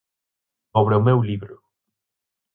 Sobre 0.73 0.95
o 0.99 1.05
meu 1.07 1.17
libro. 1.29 1.55